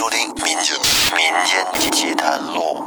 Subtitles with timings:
[0.00, 0.74] 收听《民间
[1.14, 2.82] 民间奇谈录》。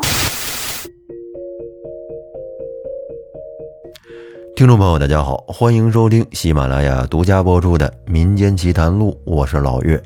[4.55, 10.01] 听众朋友，大家好，欢迎收听喜马拉雅独家播出的《民间奇谈录》，我是老岳。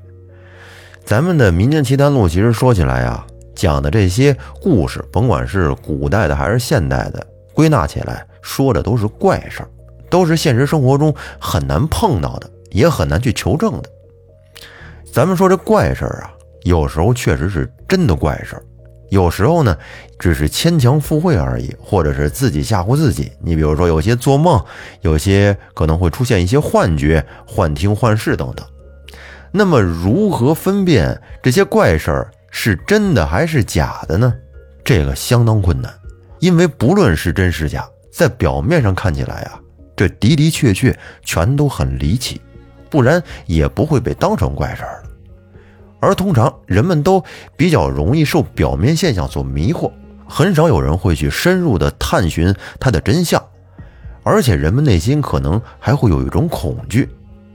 [1.06, 9.70] 咱们的《民间奇谈录》其实说起来啊，讲的这些故事，甭管是古代的还是现代的，归纳起来说的都是怪事儿，
[10.10, 13.90] 都是现实生活中很难碰到的，也很难去求证的。
[15.14, 16.34] 咱们说这怪事儿啊，
[16.68, 18.64] 有时候确实是真的怪事儿，
[19.10, 19.78] 有时候呢，
[20.20, 23.32] 只是牵强附会而已，或者是自己吓唬自己。
[23.40, 24.62] 你比如说，有些做梦，
[25.02, 28.66] 有些可能会出现一些幻觉、幻听、幻视等等。
[29.50, 34.34] 那么，如何分辨这些怪事儿是真的还是假的呢？
[34.84, 35.90] 这个相当困难，
[36.40, 39.60] 因为不论是真是假，在表面上看起来啊，
[39.96, 42.42] 这的的确确全都很离奇，
[42.90, 45.07] 不然也不会被当成怪事儿了。
[46.08, 47.22] 而通常人们都
[47.58, 49.92] 比较容易受表面现象所迷惑，
[50.26, 53.44] 很少有人会去深入的探寻它的真相，
[54.24, 57.10] 而且人们内心可能还会有一种恐惧。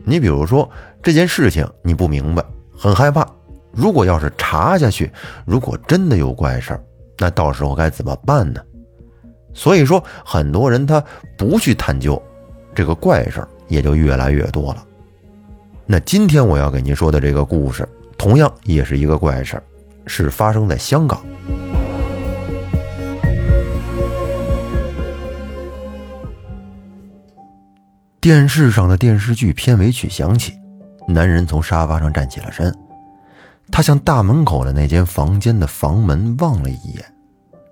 [0.05, 0.71] 你比如说
[1.03, 2.45] 这件事情你不明白，
[2.77, 3.27] 很害怕，
[3.73, 5.11] 如果要是查下去，
[5.47, 6.85] 如果真的有怪事儿，
[7.17, 8.61] 那到时候该怎么办呢？
[9.55, 11.03] 所以说，很多人他
[11.39, 12.23] 不去探究，
[12.75, 14.85] 这个怪事儿也就越来越多了。
[15.87, 17.89] 那今天我要给您说的这个故事。
[18.23, 19.63] 同样也是一个怪事儿，
[20.07, 21.21] 是发生在香港。
[28.21, 30.53] 电视上的电视剧片尾曲响起，
[31.09, 32.73] 男人从沙发上站起了身，
[33.73, 37.05] 他向大门口的那间房间的房门望了一眼，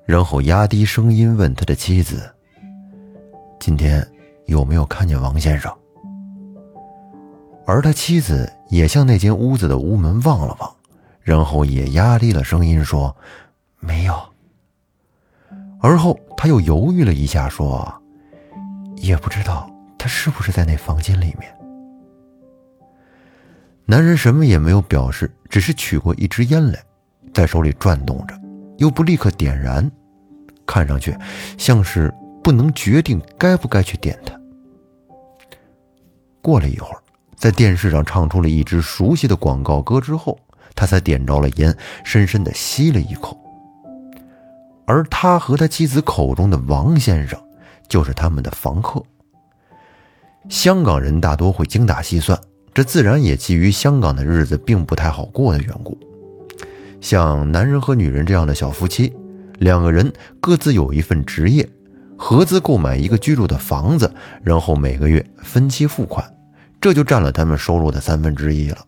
[0.05, 2.29] 然后压低声音问他的妻子
[3.61, 4.05] ：“今天
[4.47, 5.73] 有没有看见王先生？”
[7.67, 10.77] 而他妻子也向那间屋子的屋门望了望，
[11.21, 13.15] 然后也压低了声音说
[13.79, 14.19] ：“没有。”
[15.81, 18.03] 而后他又犹豫了一下，说
[18.97, 21.55] ：“也不知道他是不是在那房间里面。”
[23.87, 26.83] 男人什么也没有表示，只是取过一支烟来，
[27.33, 28.35] 在手里转动着，
[28.79, 29.91] 又不立刻点燃，
[30.67, 31.17] 看上去
[31.57, 32.13] 像是
[32.43, 34.39] 不能决定该不该去点它。
[36.43, 37.03] 过了一会儿。
[37.41, 40.39] 在电视上唱出了一支熟悉的广告歌之后，
[40.75, 41.75] 他才点着了烟，
[42.05, 43.35] 深深的吸了一口。
[44.85, 47.41] 而他和他妻子口中的王先生，
[47.89, 49.03] 就是他们的房客。
[50.51, 52.39] 香港人大多会精打细算，
[52.75, 55.99] 这自然也基于香港的日子并不太好过的缘故。
[57.01, 59.11] 像男人和女人这样的小夫妻，
[59.61, 60.13] 两个人
[60.43, 61.67] 各自有一份职业，
[62.19, 64.13] 合资购买一个居住的房子，
[64.43, 66.23] 然后每个月分期付款。
[66.81, 68.79] 这就占了他们收入的三分之一了。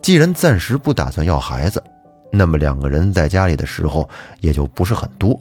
[0.00, 1.82] 既然暂时不打算要孩子，
[2.30, 4.08] 那么两个人在家里的时候
[4.40, 5.38] 也就不是很多。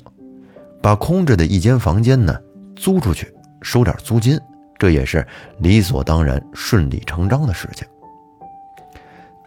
[0.82, 2.36] 把空着的一间房间呢
[2.76, 4.40] 租出去，收点租金，
[4.80, 5.26] 这也是
[5.60, 7.88] 理所当然、顺理成章的事情。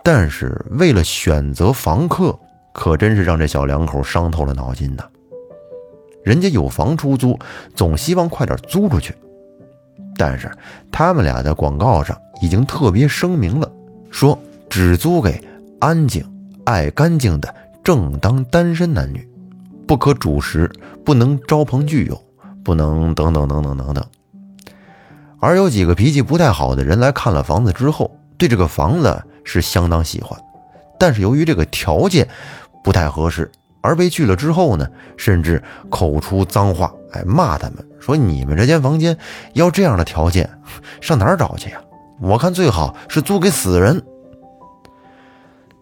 [0.02, 2.38] 但是为了选择房客，
[2.72, 5.04] 可真是让这小两口伤透了脑筋呐。
[6.22, 7.38] 人家有房出租，
[7.74, 9.14] 总希望快点租出去。
[10.16, 10.50] 但是
[10.90, 13.70] 他们俩在广告上已经特别声明了，
[14.10, 14.38] 说
[14.70, 15.42] 只租给
[15.80, 16.24] 安静、
[16.64, 19.28] 爱干净的正当单身男女，
[19.86, 20.70] 不可主食，
[21.04, 22.20] 不能招朋聚友，
[22.62, 24.04] 不能等等等等等等。
[25.40, 30.40] 而有几个脾气不太好的人来看了房子之后，对这个房子是相当喜欢，
[30.98, 32.26] 但是由于这个条件
[32.82, 33.50] 不太合适，
[33.82, 34.88] 而被拒了之后呢，
[35.18, 37.84] 甚至口出脏话，哎，骂他们。
[38.04, 39.16] 说你们这间房间
[39.54, 40.58] 要这样的条件，
[41.00, 41.80] 上哪儿找去呀？
[42.20, 44.04] 我看最好是租给死人。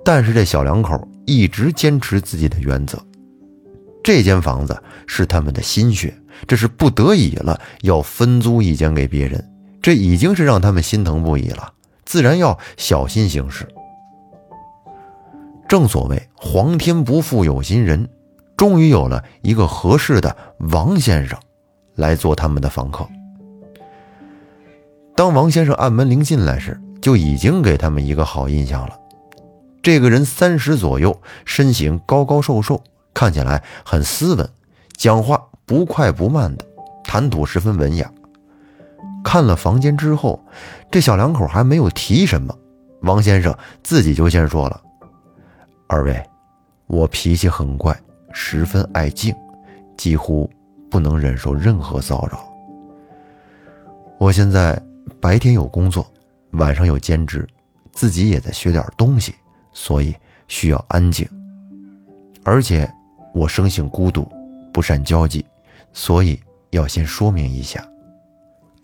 [0.04, 2.96] 但是这小两口一直坚持自己的原则，
[4.04, 6.16] 这间房子是他们的心血，
[6.46, 9.44] 这是不得已了要分租一间给别人，
[9.82, 11.72] 这已经是让他们心疼不已了，
[12.04, 13.66] 自然要小心行事。
[15.68, 18.08] 正所谓皇天不负有心人，
[18.56, 20.36] 终于有了一个合适的
[20.70, 21.36] 王先生。
[21.94, 23.06] 来做他们的房客。
[25.14, 28.98] 当王先生按门铃进来时，就已经给他们一个好印象了。
[29.82, 34.48] 这个人三十左右，身形高高瘦瘦，看起来很斯文，
[34.96, 36.64] 讲话不快不慢的，
[37.04, 38.10] 谈吐十分文雅。
[39.24, 40.42] 看了房间之后，
[40.90, 42.56] 这小两口还没有提什么，
[43.02, 44.80] 王先生自己就先说了
[45.88, 46.24] ：“二位，
[46.86, 47.96] 我脾气很怪，
[48.32, 49.34] 十分爱静，
[49.96, 50.48] 几乎……”
[50.92, 52.44] 不能忍受任何骚扰。
[54.18, 54.80] 我现在
[55.18, 56.06] 白天有工作，
[56.52, 57.48] 晚上有兼职，
[57.92, 59.34] 自己也在学点东西，
[59.72, 60.14] 所以
[60.48, 61.26] 需要安静，
[62.44, 62.88] 而且
[63.34, 64.30] 我生性孤独，
[64.70, 65.44] 不善交际，
[65.94, 66.38] 所以
[66.70, 67.82] 要先说明一下。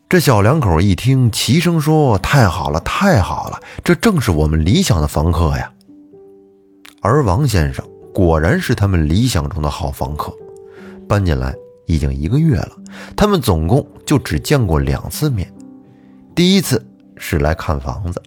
[0.08, 5.70] 这小两口一听，齐声说：“太好了，太好了，这正是我们理想的房客呀。”
[7.02, 10.32] 而王先生果然是他们理想中的好房客，
[11.06, 11.54] 搬进来
[11.88, 12.70] 已经一个月了，
[13.16, 15.52] 他们总共就只见过两次面，
[16.36, 16.86] 第一次
[17.16, 18.22] 是来看房子，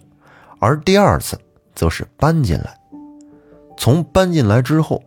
[0.58, 1.40] 而第二次
[1.74, 2.78] 则是搬进来。
[3.78, 5.02] 从搬进来之后，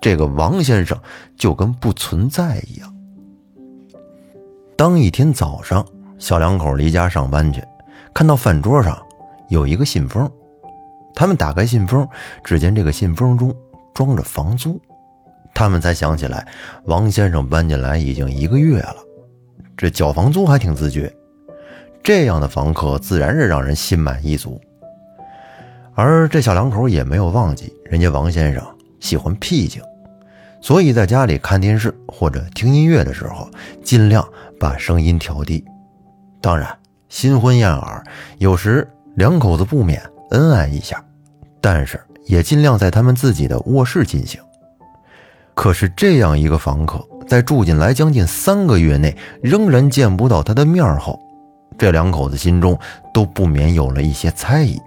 [0.00, 0.96] 这个王先生
[1.36, 2.94] 就跟不存在一样。
[4.76, 5.84] 当一天早上。
[6.16, 7.62] 小两口离家上班去，
[8.14, 8.96] 看到饭桌上
[9.48, 10.30] 有一个信封，
[11.14, 12.08] 他们打开信封，
[12.42, 13.54] 只见这个信封中
[13.92, 14.80] 装着房租，
[15.54, 16.46] 他们才想起来，
[16.86, 18.96] 王先生搬进来已经一个月了，
[19.76, 21.14] 这缴房租还挺自觉，
[22.02, 24.60] 这样的房客自然是让人心满意足。
[25.94, 28.60] 而这小两口也没有忘记，人家王先生
[28.98, 29.80] 喜欢僻静，
[30.60, 33.48] 所以在家里看电视或者听音乐的时候，
[33.82, 34.28] 尽量
[34.58, 35.64] 把声音调低。
[36.40, 36.76] 当然，
[37.08, 38.02] 新婚燕尔，
[38.38, 40.02] 有时两口子不免
[40.32, 41.02] 恩爱一下，
[41.60, 44.40] 但是也尽量在他们自己的卧室进行。
[45.54, 51.18] 可是这样一个房客，在住进来将近三个月内，仍然见不到他的面后，
[51.78, 52.78] 这两口子心中
[53.12, 54.78] 都不免有了一些猜疑。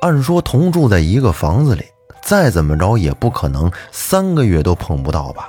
[0.00, 1.84] 按说同住在一个房子里，
[2.20, 5.46] 再怎么着也不可能三个月都碰不到吧？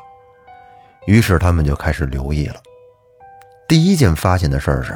[1.08, 2.56] 于是他们就开始留意了。
[3.68, 4.96] 第一件发现的事儿是，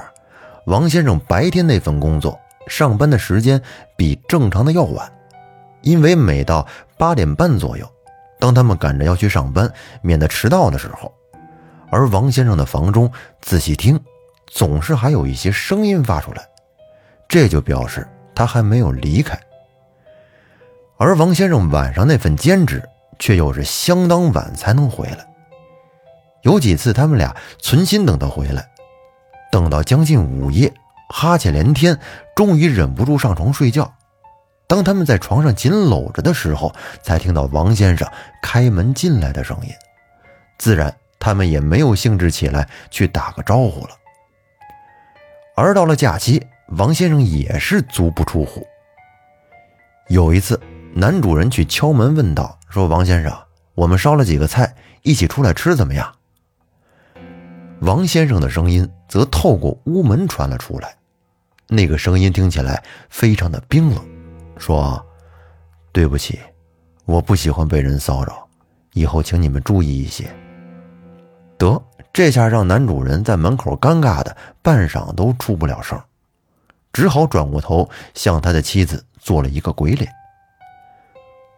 [0.67, 3.59] 王先生白天那份工作上班的时间
[3.97, 5.11] 比正常的要晚，
[5.81, 6.65] 因为每到
[6.97, 7.89] 八点半左右，
[8.39, 11.13] 当他们赶着要去上班，免得迟到的时候，
[11.89, 13.11] 而王先生的房中
[13.41, 13.99] 仔细听，
[14.47, 16.47] 总是还有一些声音发出来，
[17.27, 19.39] 这就表示他还没有离开。
[20.97, 22.83] 而王先生晚上那份兼职
[23.19, 25.27] 却又是相当晚才能回来。
[26.43, 28.69] 有几次，他们俩存心等他回来，
[29.51, 30.71] 等到将近午夜，
[31.09, 31.99] 哈欠连天，
[32.35, 33.91] 终于忍不住上床睡觉。
[34.67, 38.05] 当他们在床上紧搂着的时候，才听到王先生
[38.41, 39.69] 开门进来的声音。
[40.57, 43.91] 自然，他们也没有兴致起来去打个招呼了。
[45.55, 46.45] 而到了假期，
[46.77, 48.67] 王先生也是足不出户。
[50.09, 50.59] 有一次，
[50.93, 53.33] 男主人去敲门问道：“说王先生，
[53.73, 56.13] 我们烧了几个菜，一起出来吃怎么样？”
[57.79, 60.95] 王先生的声音则透过屋门传了出来，
[61.67, 64.03] 那个声音听起来非常的冰冷，
[64.59, 65.03] 说
[65.91, 66.39] ：“对不起，
[67.05, 68.47] 我不喜欢被人骚扰，
[68.93, 70.29] 以后请你们注意一些。”
[71.57, 71.81] 得，
[72.13, 75.99] 这下让男主人在门口尴尬的半晌都出不了声，
[76.93, 80.11] 只好转过头向他的妻子做了一个鬼脸。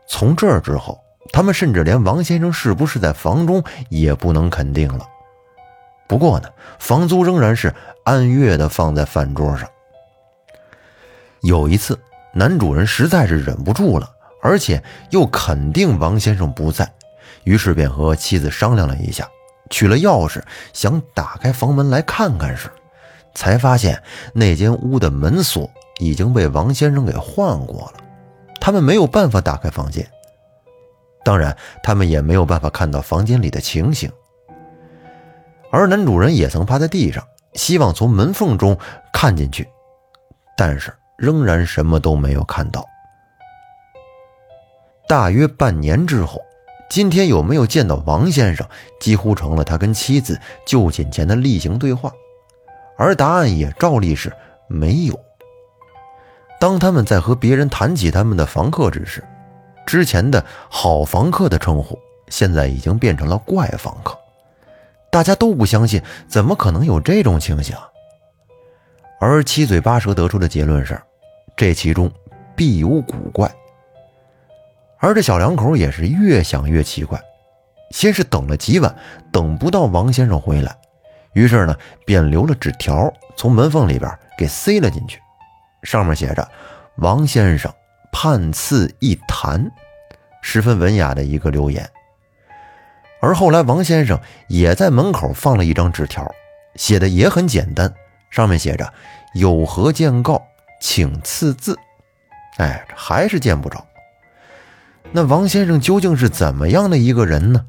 [0.07, 0.99] 从这儿之后，
[1.31, 5.05] 他们甚至连王先生是不是在房中也不能肯定了。
[6.07, 6.49] 不过呢，
[6.79, 7.73] 房租仍然是
[8.05, 9.69] 按月的放在饭桌上。
[11.41, 11.99] 有一次，
[12.33, 14.09] 男主人实在是忍不住了，
[14.41, 16.91] 而且又肯定王先生不在，
[17.43, 19.27] 于是便和妻子商量了一下，
[19.69, 20.41] 取了钥匙
[20.73, 22.69] 想打开房门来看看时，
[23.33, 24.01] 才发现
[24.33, 28.03] 那间屋的门锁已经被王先生给换过了，
[28.61, 30.07] 他们没有办法打开房间，
[31.23, 34.11] 当然，他们也没有办法看到房间里的情形。
[35.71, 38.77] 而男主人也曾趴在地上，希望从门缝中
[39.13, 39.67] 看进去，
[40.57, 42.85] 但是仍然什么都没有看到。
[45.07, 46.41] 大约半年之后，
[46.89, 48.65] 今天有没有见到王先生，
[48.99, 52.11] 几乎成了他跟妻子就寝前的例行对话，
[52.97, 54.31] 而答案也照例是
[54.67, 55.19] 没有。
[56.59, 59.23] 当他们在和别人谈起他们的房客之时，
[59.85, 61.97] 之前的好房客的称呼，
[62.27, 64.17] 现在已经变成了怪房客。
[65.11, 67.75] 大家都不相信，怎么可能有这种情形？
[69.19, 71.01] 而七嘴八舌得出的结论是，
[71.59, 72.09] 这其中
[72.55, 73.53] 必有古怪。
[74.97, 77.19] 而这小两口也是越想越奇怪，
[77.91, 78.95] 先是等了几晚，
[79.29, 80.73] 等不到王先生回来，
[81.33, 81.75] 于是呢，
[82.05, 85.19] 便留了纸条，从门缝里边给塞了进去，
[85.83, 86.49] 上面写着
[86.95, 87.69] “王先生
[88.09, 89.69] 判赐一坛”，
[90.41, 91.85] 十分文雅的一个留言。
[93.19, 96.25] 而后来，王先生也在门口放了一张纸条，
[96.75, 97.93] 写的也很简单，
[98.29, 98.93] 上面写着
[99.35, 100.41] “有何见告，
[100.79, 101.77] 请赐字”。
[102.57, 103.85] 哎，还是见不着。
[105.11, 107.65] 那王先生究竟是怎么样的一个人呢？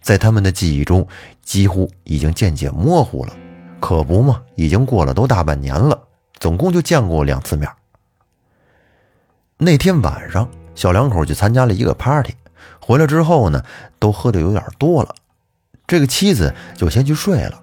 [0.00, 1.06] 在他们的记忆中，
[1.42, 3.36] 几乎已经渐渐模糊了。
[3.80, 5.98] 可不嘛，已经过了都大半年了，
[6.38, 7.70] 总共就见过两次面。
[9.58, 12.34] 那天晚上，小两口去参加了一个 party，
[12.80, 13.62] 回来之后呢，
[13.98, 15.14] 都喝的有点多了。
[15.86, 17.62] 这个妻子就先去睡了，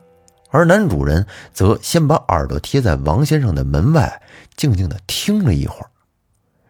[0.49, 4.21] 而男主人则先把耳朵贴在王先生的门外，
[4.55, 5.89] 静静的听了一会儿，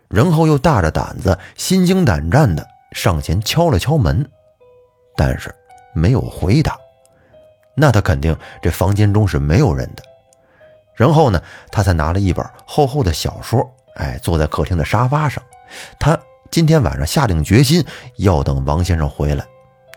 [0.10, 4.27] 然后又大着胆子、心惊胆战的上前敲了敲门，
[5.15, 5.53] 但是
[5.93, 6.77] 没有回答。
[7.75, 10.03] 那他肯定这房间中是没有人的。
[10.96, 11.39] 然后呢，
[11.72, 13.63] 他才拿了一本厚厚的小说，
[13.96, 15.43] 哎，坐在客厅的沙发上。
[16.00, 16.17] 他
[16.50, 17.86] 今天晚上下定决心
[18.17, 19.46] 要等王先生回来，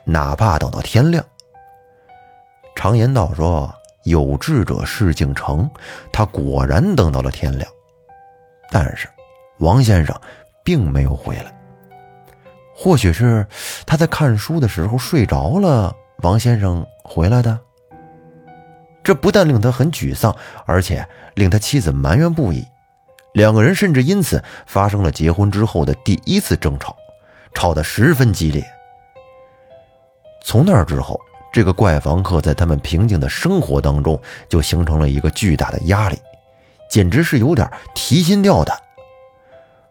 [0.05, 1.25] 哪怕等到天亮。
[2.81, 3.71] 常言道说
[4.05, 5.71] ：“有志者事竟成。”
[6.11, 7.71] 他果然等到了天亮，
[8.71, 9.07] 但是
[9.59, 10.19] 王先生
[10.65, 11.55] 并没有回来。
[12.75, 13.47] 或许是
[13.85, 17.61] 他在看书的时候睡着了，王先生回来的。
[19.05, 20.35] 这不但令他很沮丧，
[20.65, 22.65] 而且令他妻子埋怨不已。
[23.35, 26.97] 两个人甚至因此发生了结婚之后的第一次争吵，
[27.53, 28.65] 吵得十分激烈。
[30.43, 31.21] 从那之后，
[31.53, 36.19] 这个怪房客在他们平静的生活当中就形成了一个巨大的压力，
[36.89, 38.79] 简直是有点提心吊胆。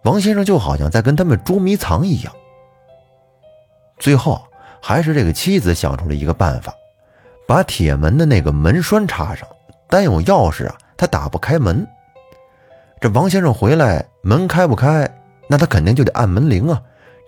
[0.04, 2.34] 王先生就好像在跟他们捉迷藏一样。
[3.98, 4.42] 最后，
[4.82, 6.74] 还是这个妻子想出了一个办法。
[7.46, 9.48] 把铁门的那个门栓插上，
[9.90, 11.86] 单有钥匙啊，他打不开门。
[13.02, 15.10] 这王先生回来，门开不开，
[15.48, 16.82] 那他肯定就得按门铃啊。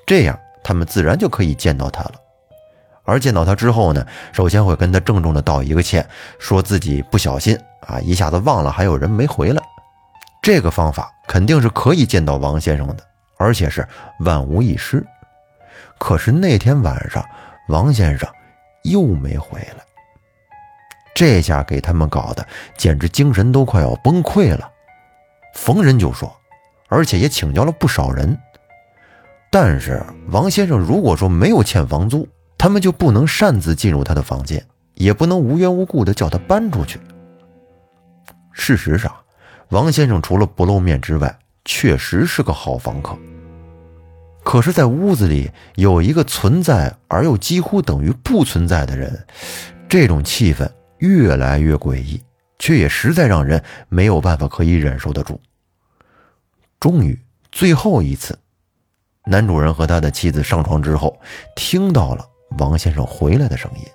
[0.05, 2.11] 这样他们自然就可以见到他了。
[3.03, 6.07] 而见到他之后呢，首先会跟他郑重的道一个歉，
[6.39, 9.61] 说自己不小心啊，一下子忘了还有人没回来。
[10.41, 13.03] 这个方法肯定是可以见到王先生的，
[13.37, 13.87] 而且是
[14.19, 15.05] 万无一失。
[15.97, 17.23] 可是那天晚上，
[17.67, 18.27] 王先生
[18.83, 19.83] 又没回来。
[21.13, 24.67] 这下给他们搞的简直精神都快要崩溃了，
[25.53, 26.33] 逢人就说，
[26.87, 28.35] 而且也请教了不少人。
[29.51, 32.27] 但是王先生如果说没有欠房租，
[32.61, 34.63] 他们就不能擅自进入他的房间，
[34.93, 36.99] 也不能无缘无故的叫他搬出去。
[38.51, 39.11] 事实上，
[39.69, 43.17] 王先生除了不露面之外，确实是个好房客。
[44.43, 49.25] 可是，在屋子里有一个存在而又几乎等于不存在的人，
[49.89, 50.69] 这种气氛。
[50.99, 52.21] 越来越诡异，
[52.59, 55.41] 却也实在让人没有办法可以忍受得住。
[56.79, 57.19] 终于，
[57.51, 58.37] 最后一次，
[59.25, 61.19] 男主人和他的妻子上床之后，
[61.55, 62.23] 听到了
[62.57, 63.85] 王先生回来的声音。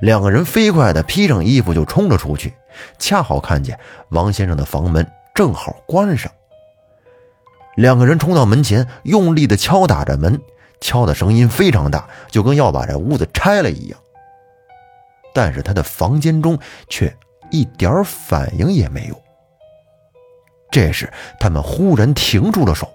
[0.00, 2.54] 两个人飞快地披上衣服就冲了出去，
[2.98, 3.78] 恰好看见
[4.10, 5.04] 王先生的房门
[5.34, 6.30] 正好关上。
[7.76, 10.40] 两个人冲到门前，用力地敲打着门，
[10.80, 13.98] 敲的声音非常大，就跟要把这屋子拆了一样。
[15.34, 16.58] 但是他的房间中
[16.88, 17.16] 却
[17.50, 19.20] 一点反应也没有。
[20.70, 22.88] 这时，他们忽然停住了手，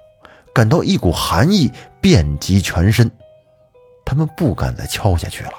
[0.53, 3.11] 感到一股寒意遍及全身。
[4.05, 5.53] 他们不敢再敲下去了，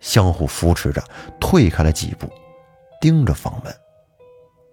[0.00, 1.02] 相互扶持着
[1.40, 2.28] 退开了几步，
[3.00, 3.74] 盯着房门。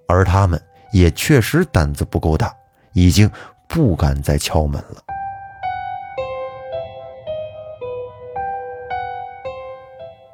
[0.08, 2.54] 而他们也确实胆子不够大，
[2.94, 3.30] 已经
[3.68, 5.04] 不敢再敲门了。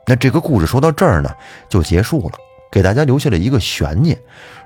[0.08, 1.36] 那这个故事说到这儿呢，
[1.68, 2.38] 就结束了，
[2.72, 4.18] 给大家留下了一个悬念：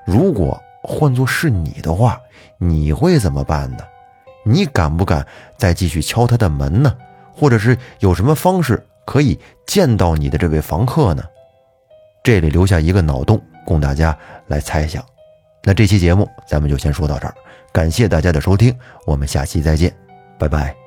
[0.06, 2.20] 如果换作是你的话，
[2.58, 3.80] 你会怎么办呢？
[4.46, 5.26] 你敢不敢
[5.58, 6.96] 再继续敲他的门呢？
[7.40, 11.24] 或者是有什么方式可以见到你的这位房客呢？
[12.22, 14.18] 这里留下一个脑洞，供大家
[14.48, 15.02] 来猜想。
[15.64, 17.34] 那这期节目咱们就先说到这儿，
[17.72, 19.96] 感谢大家的收听，我们下期再见，
[20.38, 20.79] 拜拜。